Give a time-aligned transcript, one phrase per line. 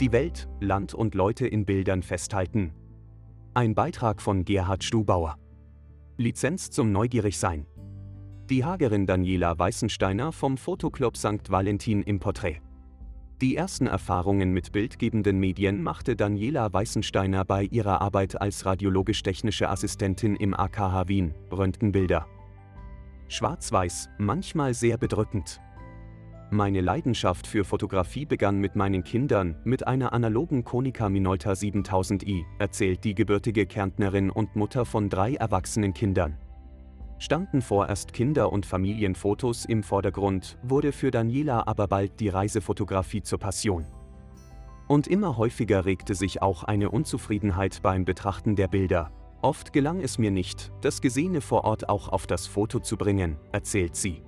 [0.00, 2.72] Die Welt, Land und Leute in Bildern festhalten.
[3.54, 5.38] Ein Beitrag von Gerhard Stubauer.
[6.18, 7.66] Lizenz zum Neugierigsein.
[8.50, 11.50] Die Hagerin Daniela Weißensteiner vom Fotoclub St.
[11.50, 12.60] Valentin im Porträt.
[13.40, 20.36] Die ersten Erfahrungen mit bildgebenden Medien machte Daniela Weißensteiner bei ihrer Arbeit als radiologisch-technische Assistentin
[20.36, 22.26] im AKH Wien, Röntgenbilder.
[23.28, 25.60] Schwarz-Weiß, manchmal sehr bedrückend.
[26.50, 33.02] Meine Leidenschaft für Fotografie begann mit meinen Kindern, mit einer analogen Konica Minolta 7000i, erzählt
[33.02, 36.38] die gebürtige Kärntnerin und Mutter von drei erwachsenen Kindern.
[37.18, 43.40] Standen vorerst Kinder- und Familienfotos im Vordergrund, wurde für Daniela aber bald die Reisefotografie zur
[43.40, 43.84] Passion.
[44.86, 49.10] Und immer häufiger regte sich auch eine Unzufriedenheit beim Betrachten der Bilder.
[49.42, 53.36] Oft gelang es mir nicht, das Gesehene vor Ort auch auf das Foto zu bringen,
[53.50, 54.22] erzählt sie.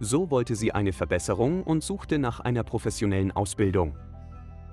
[0.00, 3.96] So wollte sie eine Verbesserung und suchte nach einer professionellen Ausbildung.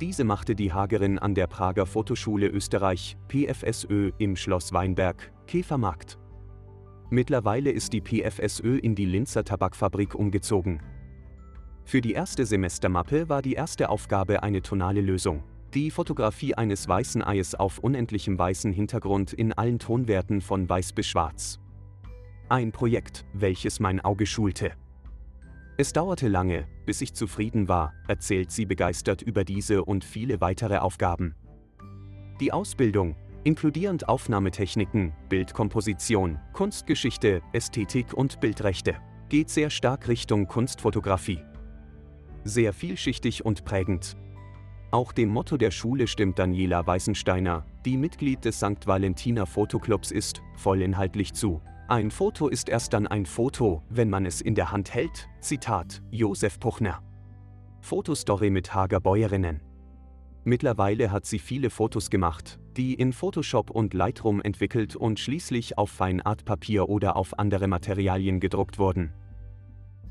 [0.00, 6.18] Diese machte die Hagerin an der Prager Fotoschule Österreich, PFSÖ, im Schloss Weinberg, Käfermarkt.
[7.10, 10.80] Mittlerweile ist die PFSÖ in die Linzer Tabakfabrik umgezogen.
[11.84, 15.42] Für die erste Semestermappe war die erste Aufgabe eine tonale Lösung.
[15.74, 21.08] Die Fotografie eines weißen Eies auf unendlichem weißen Hintergrund in allen Tonwerten von weiß bis
[21.08, 21.60] schwarz.
[22.48, 24.72] Ein Projekt, welches mein Auge schulte.
[25.80, 30.76] Es dauerte lange, bis ich zufrieden war, erzählt sie begeistert über diese und viele weitere
[30.76, 31.34] Aufgaben.
[32.38, 38.96] Die Ausbildung, inkludierend Aufnahmetechniken, Bildkomposition, Kunstgeschichte, Ästhetik und Bildrechte,
[39.30, 41.40] geht sehr stark Richtung Kunstfotografie.
[42.44, 44.18] Sehr vielschichtig und prägend.
[44.90, 48.86] Auch dem Motto der Schule stimmt Daniela Weißensteiner, die Mitglied des St.
[48.86, 51.62] Valentiner Fotoclubs ist, vollinhaltlich zu.
[51.90, 55.28] Ein Foto ist erst dann ein Foto, wenn man es in der Hand hält.
[55.40, 57.02] Zitat Josef Puchner.
[57.80, 59.60] Fotostory mit Hager Bäuerinnen.
[60.44, 65.90] Mittlerweile hat sie viele Fotos gemacht, die in Photoshop und Lightroom entwickelt und schließlich auf
[65.90, 69.12] Feinartpapier oder auf andere Materialien gedruckt wurden.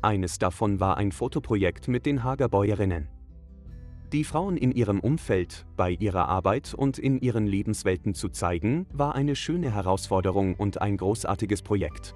[0.00, 3.10] Eines davon war ein Fotoprojekt mit den Hager Bäuerinnen.
[4.12, 9.16] Die Frauen in ihrem Umfeld, bei ihrer Arbeit und in ihren Lebenswelten zu zeigen, war
[9.16, 12.14] eine schöne Herausforderung und ein großartiges Projekt.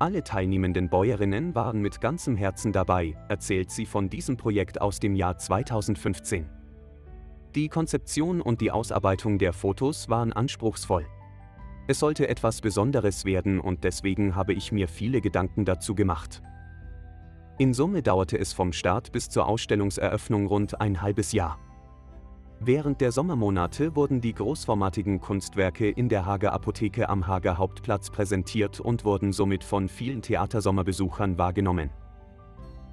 [0.00, 5.14] Alle teilnehmenden Bäuerinnen waren mit ganzem Herzen dabei, erzählt sie von diesem Projekt aus dem
[5.14, 6.48] Jahr 2015.
[7.54, 11.06] Die Konzeption und die Ausarbeitung der Fotos waren anspruchsvoll.
[11.86, 16.42] Es sollte etwas Besonderes werden und deswegen habe ich mir viele Gedanken dazu gemacht.
[17.58, 21.58] In Summe dauerte es vom Start bis zur Ausstellungseröffnung rund ein halbes Jahr.
[22.60, 28.78] Während der Sommermonate wurden die großformatigen Kunstwerke in der Hager Apotheke am Hager Hauptplatz präsentiert
[28.78, 31.90] und wurden somit von vielen Theatersommerbesuchern wahrgenommen.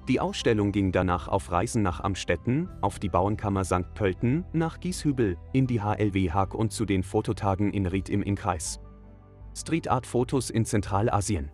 [0.08, 3.94] Die Ausstellung ging danach auf Reisen nach Amstetten, auf die Bauernkammer St.
[3.94, 8.80] Pölten, nach Gieshübel, in die HLW Haag und zu den Fototagen in Ried im Innkreis.
[9.56, 11.52] Street Art Fotos in Zentralasien.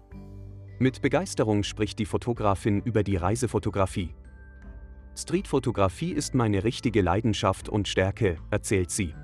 [0.78, 4.15] Mit Begeisterung spricht die Fotografin über die Reisefotografie.
[5.15, 9.15] Streetfotografie ist meine richtige Leidenschaft und Stärke, erzählt sie.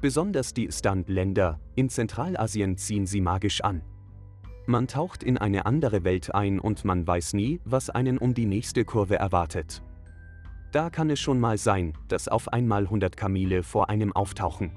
[0.00, 3.82] Besonders die Stunt-Länder in Zentralasien ziehen sie magisch an.
[4.66, 8.46] Man taucht in eine andere Welt ein und man weiß nie, was einen um die
[8.46, 9.82] nächste Kurve erwartet.
[10.72, 14.72] Da kann es schon mal sein, dass auf einmal 100 Kamele vor einem auftauchen.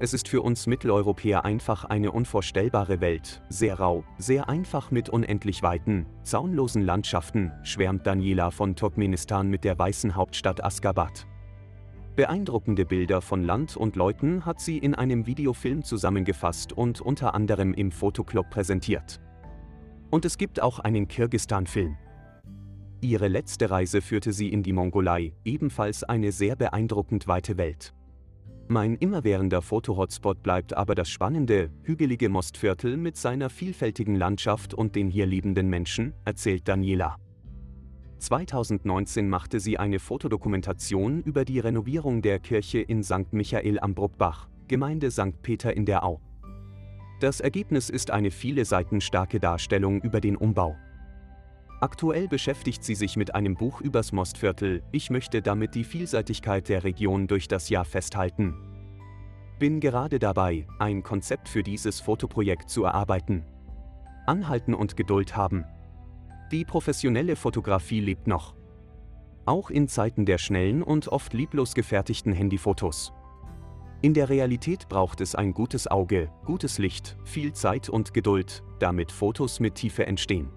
[0.00, 5.62] Es ist für uns Mitteleuropäer einfach eine unvorstellbare Welt, sehr rau, sehr einfach mit unendlich
[5.62, 11.28] weiten, zaunlosen Landschaften, schwärmt Daniela von Turkmenistan mit der weißen Hauptstadt Askabat.
[12.16, 17.72] Beeindruckende Bilder von Land und Leuten hat sie in einem Videofilm zusammengefasst und unter anderem
[17.72, 19.20] im Fotoclub präsentiert.
[20.10, 21.96] Und es gibt auch einen Kirgistan-Film.
[23.00, 27.94] Ihre letzte Reise führte sie in die Mongolei, ebenfalls eine sehr beeindruckend weite Welt.
[28.68, 35.10] Mein immerwährender Foto-Hotspot bleibt aber das spannende, hügelige Mostviertel mit seiner vielfältigen Landschaft und den
[35.10, 37.16] hier lebenden Menschen, erzählt Daniela.
[38.18, 43.32] 2019 machte sie eine Fotodokumentation über die Renovierung der Kirche in St.
[43.32, 45.42] Michael am Bruckbach, Gemeinde St.
[45.42, 46.22] Peter in der Au.
[47.20, 50.74] Das Ergebnis ist eine viele Seiten starke Darstellung über den Umbau.
[51.80, 56.84] Aktuell beschäftigt sie sich mit einem Buch übers Mostviertel, ich möchte damit die Vielseitigkeit der
[56.84, 58.54] Region durch das Jahr festhalten.
[59.58, 63.44] Bin gerade dabei, ein Konzept für dieses Fotoprojekt zu erarbeiten.
[64.26, 65.64] Anhalten und Geduld haben.
[66.52, 68.54] Die professionelle Fotografie lebt noch.
[69.44, 73.12] Auch in Zeiten der schnellen und oft lieblos gefertigten Handyfotos.
[74.00, 79.12] In der Realität braucht es ein gutes Auge, gutes Licht, viel Zeit und Geduld, damit
[79.12, 80.50] Fotos mit Tiefe entstehen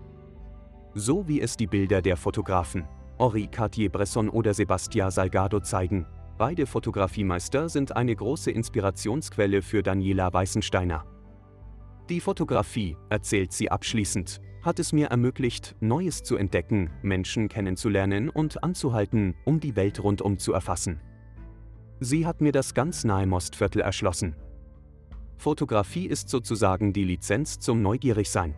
[0.97, 2.87] so wie es die Bilder der Fotografen
[3.19, 6.05] Henri Cartier-Bresson oder Sebastian Salgado zeigen.
[6.37, 11.05] Beide Fotografiemeister sind eine große Inspirationsquelle für Daniela Weißensteiner.
[12.09, 18.63] Die Fotografie, erzählt sie abschließend, hat es mir ermöglicht, Neues zu entdecken, Menschen kennenzulernen und
[18.63, 21.01] anzuhalten, um die Welt rundum zu erfassen.
[21.99, 24.35] Sie hat mir das ganz nahe Mostviertel erschlossen.
[25.37, 28.55] Fotografie ist sozusagen die Lizenz zum Neugierigsein.